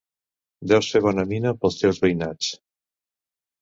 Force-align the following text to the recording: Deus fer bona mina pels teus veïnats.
Deus 0.71 0.89
fer 0.95 1.03
bona 1.09 1.27
mina 1.33 1.53
pels 1.61 1.79
teus 1.85 2.03
veïnats. 2.09 2.53